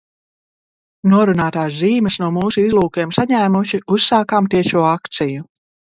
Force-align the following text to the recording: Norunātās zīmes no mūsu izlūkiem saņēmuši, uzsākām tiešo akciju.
Norunātās 1.11 1.75
zīmes 1.81 2.17
no 2.23 2.31
mūsu 2.39 2.63
izlūkiem 2.69 3.15
saņēmuši, 3.19 3.81
uzsākām 3.99 4.49
tiešo 4.55 4.83
akciju. 4.95 5.47